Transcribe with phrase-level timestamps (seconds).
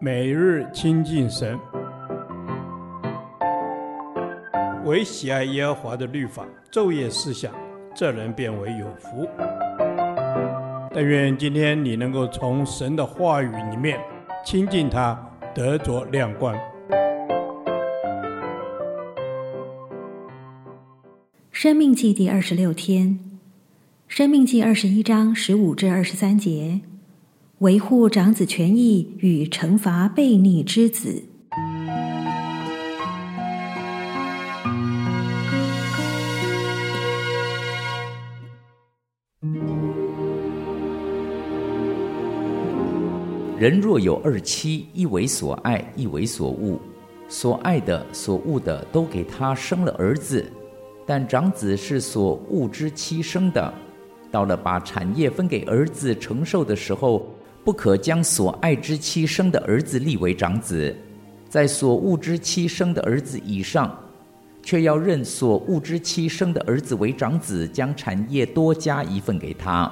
[0.00, 1.58] 每日亲近神，
[4.84, 7.52] 唯喜爱耶和华的律法，昼夜思想，
[7.94, 9.28] 这人便为有福。
[10.92, 13.98] 但愿今天你能够从神的话语里面
[14.44, 15.18] 亲近他，
[15.54, 16.56] 得着亮光。
[21.50, 23.18] 生命记第二十六天，
[24.06, 26.80] 生命记二十一章十五至二十三节。
[27.58, 31.22] 维护长子权益与惩罚悖逆之子。
[43.56, 46.76] 人若有二妻，一为所爱，一为所恶。
[47.28, 50.44] 所爱的、所恶的，都给他生了儿子，
[51.06, 53.72] 但长子是所恶之妻生的。
[54.30, 57.24] 到了把产业分给儿子承受的时候，
[57.64, 60.94] 不可将所爱之妻生的儿子立为长子，
[61.48, 63.98] 在所恶之妻生的儿子以上，
[64.62, 69.90] 却要认所恶之妻生的儿子为长子，将产业多加一份给他。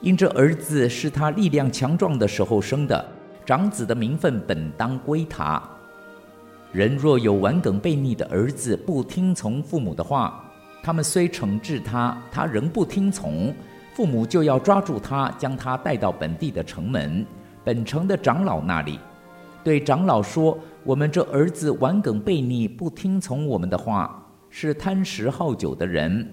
[0.00, 3.06] 因这儿子是他力量强壮的时候生的，
[3.44, 5.62] 长子的名分本当归他。
[6.72, 10.42] 人若有顽梗悖逆的儿子，不听从父母的话，
[10.82, 13.54] 他们虽惩治他，他仍不听从。
[13.92, 17.26] 父母就要抓住他，将他带到本地的城门，
[17.62, 18.98] 本城的长老那里，
[19.62, 26.26] 对长老说：“我们这儿子顽梗悖逆，不听从我们的话，是贪食好酒的人。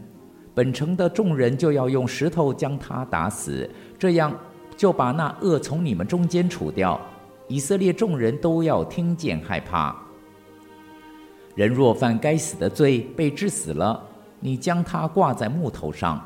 [0.55, 4.33] 本城的众人就要用石头将他打死，这样
[4.77, 6.99] 就把那恶从你们中间除掉。
[7.49, 9.93] 以色列众人都要听见害怕。
[11.55, 14.01] 人若犯该死的罪，被治死了，
[14.39, 16.25] 你将他挂在木头上。”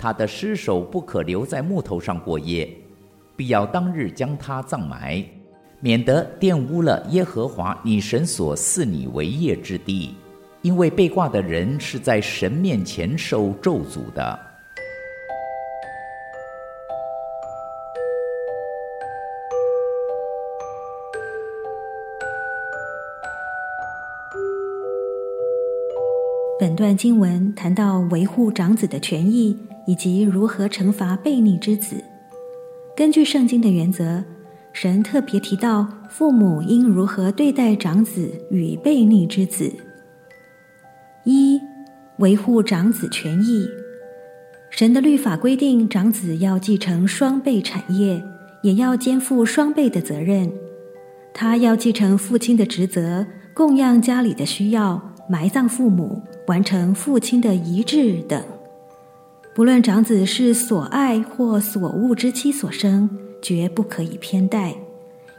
[0.00, 2.66] 他的尸首不可留在木头上过夜，
[3.36, 5.22] 必要当日将他葬埋，
[5.78, 10.14] 免得玷污了耶和华你神所赐你为业之地。
[10.62, 14.38] 因为被挂的人是在神面前受咒诅的。
[26.58, 29.69] 本段经文谈到维护长子的权益。
[29.90, 31.96] 以及如何惩罚悖逆之子。
[32.96, 34.22] 根据圣经的原则，
[34.72, 39.68] 神特别提到父母应如何对待长子与悖逆之子。
[41.24, 41.60] 一、
[42.18, 43.66] 维护长子权益。
[44.70, 48.22] 神的律法规定，长子要继承双倍产业，
[48.62, 50.52] 也要肩负双倍的责任。
[51.34, 58.40] 他要继承父亲的职责，供养家里的需要，埋葬父母，完成父亲的遗志等。
[59.52, 63.10] 不论长子是所爱或所恶之妻所生，
[63.42, 64.74] 绝不可以偏待，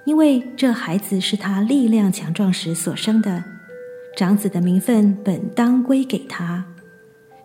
[0.06, 3.44] 因为这孩子是他力量强壮时所生的，
[4.18, 6.66] 长子的名分本当归给他，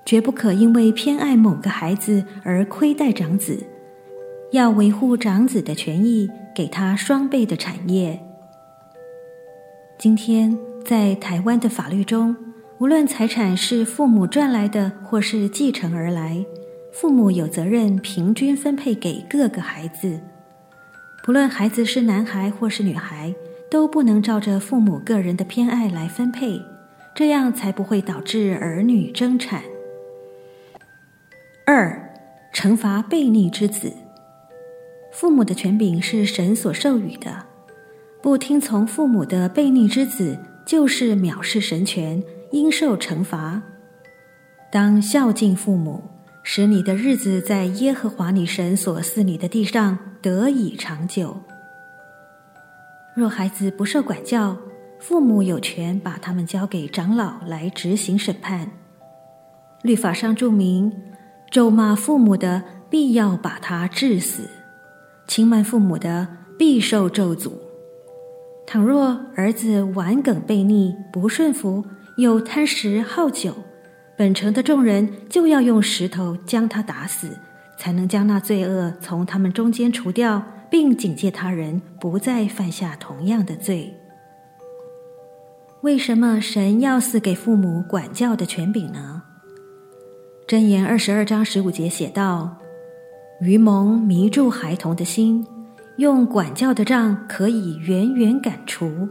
[0.04, 3.62] 绝不可因为偏爱某个孩子而亏待长子，
[4.50, 8.20] 要维护长子的权益，给他双倍的产业。
[9.98, 12.36] 今天在台湾的法律中，
[12.78, 16.44] 无论财产是父母赚来的或是继承而来，
[16.92, 20.20] 父母有责任平均分配给各个孩子，
[21.24, 23.34] 不论孩子是男孩或是女孩，
[23.70, 26.60] 都不能照着父母个人的偏爱来分配，
[27.14, 29.62] 这样才不会导致儿女争产。
[31.64, 32.14] 二、
[32.52, 33.90] 惩罚悖逆之子。
[35.12, 37.46] 父母的权柄是神所授予的，
[38.20, 43.62] 不听从父母的悖逆之子，就是藐视神权，应受惩罚。
[44.70, 46.02] 当孝敬父母。
[46.48, 51.36] 使你的日子在耶和华你神所赐你的地上得以长久。
[53.16, 54.56] 若孩子不受管教，
[55.00, 58.70] 父母有权把他们交给长老来执行审判。
[59.82, 60.92] 律法上注明，
[61.50, 64.42] 咒骂父母的，必要把他治死；
[65.26, 67.50] 轻慢父母的，必受咒诅。
[68.68, 71.84] 倘若儿子顽梗悖逆，不顺服，
[72.16, 73.54] 又贪食好酒。
[74.16, 77.38] 本城的众人就要用石头将他打死，
[77.78, 83.94] 才能将那罪恶从他们中间除掉，并警戒他人不再犯下同样的罪。
[85.82, 89.22] 为什么神要赐给父母管教的权柄呢？
[90.48, 92.56] 箴言二十二章十五节写道
[93.42, 95.46] ：“愚蒙迷住孩童的心，
[95.98, 99.06] 用管教的杖可以远远赶除。”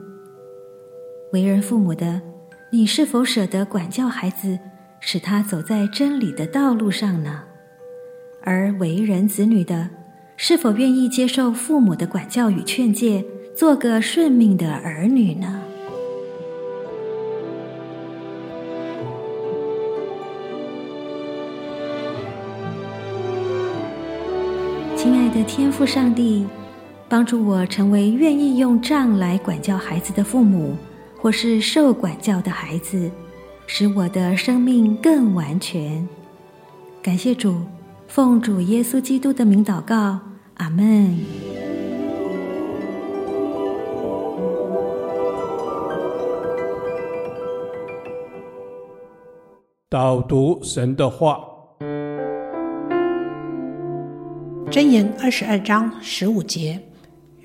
[1.31, 2.19] 为人父母的，
[2.75, 4.59] 你是否舍得管教孩子？
[4.99, 7.43] 使他走在真理的道路上呢？
[8.43, 9.89] 而为人子女的，
[10.35, 13.23] 是否愿意接受父母的管教与劝诫，
[13.55, 15.61] 做个顺命的儿女呢？
[24.97, 26.45] 亲爱的天父上帝，
[27.07, 30.75] 帮助我成为愿意用杖来管教孩子的父母，
[31.25, 33.09] 或是受管教的孩子，
[33.65, 36.07] 使我的生命更完全。
[37.01, 37.61] 感谢主，
[38.07, 40.19] 奉主耶稣基督的名祷告，
[40.57, 41.17] 阿门。
[49.89, 51.39] 导读神的话，
[54.69, 56.79] 箴言二十二章十五节：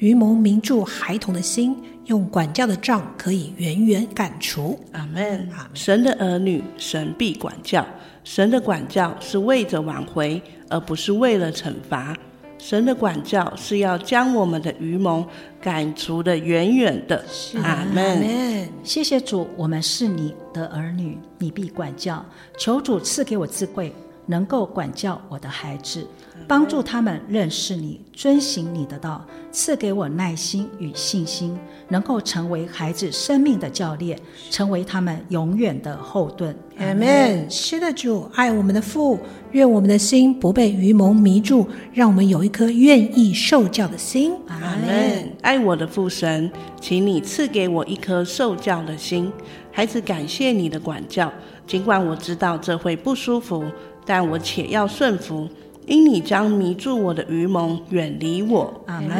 [0.00, 1.76] 愚蒙迷住孩童的心，
[2.06, 4.78] 用管教的杖可以远远赶除。
[4.92, 5.46] 阿门。
[5.74, 7.86] 神的儿女，神必管教。
[8.24, 12.16] 神的管教是为着挽回，而不是为了惩罚。
[12.56, 15.22] 神的管教是要将我们的愚蒙
[15.60, 17.22] 赶除的远远的。
[17.62, 18.66] 阿门。
[18.82, 22.24] 谢谢主，我们是你的儿女，你必管教。
[22.56, 23.92] 求主赐给我智慧，
[24.26, 26.06] 能够管教我的孩子，
[26.46, 29.24] 帮助他们认识你，遵行你的道。
[29.52, 31.58] 赐给我耐心与信心，
[31.88, 34.16] 能够成为孩子生命的教练，
[34.48, 36.54] 成为他们永远的后盾。
[36.78, 37.50] 阿门。
[37.50, 39.18] 是的，主爱我们的父，
[39.50, 44.32] 愿我们的心不被愚蒙迷住，让我们有一颗愿意受教的心。
[44.46, 45.28] 阿门。
[45.42, 46.48] 爱我的父神，
[46.80, 49.32] 请你赐给我一颗受教的心。
[49.72, 51.32] 孩子，感谢你的管教，
[51.66, 53.64] 尽管我知道这会不舒服，
[54.04, 55.48] 但我且要顺服。
[55.86, 59.18] 因你将迷住我的愚蒙远离我，阿门。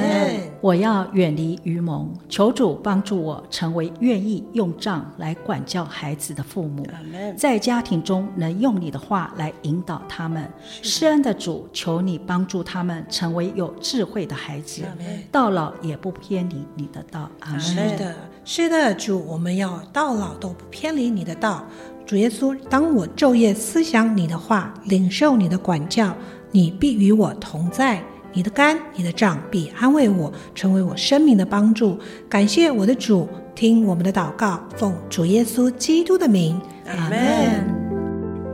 [0.61, 6.87] 我要远离愚蒙，求主帮助我成为愿意用杖来管教孩子的父母。
[6.93, 7.37] 阿门。
[7.37, 10.49] 在家庭中能用你的话来引导他们。
[10.81, 14.85] 施恩的主，求你帮助他们成为有智慧的孩子，
[15.33, 17.29] 到老也不偏离你的道。
[17.41, 17.61] 阿门。
[17.61, 21.65] 是的，是的，主，我们要到老都不偏离你的道。
[22.11, 26.13] 主耶稣，当我昼夜思想你的话，领受你的管教。
[26.51, 28.03] 你必与我同在，
[28.33, 31.97] 你的肝、你的杖必安慰我，成为我生命的帮助。
[32.29, 37.21] 感谢我的主，听我们的祷告，奉主耶稣基督的名，阿门。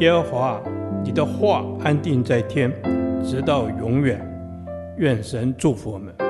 [0.00, 0.60] 耶和华，
[1.02, 2.70] 你的话安定在天，
[3.24, 4.20] 直到永远。
[4.98, 6.25] 愿神祝福我们。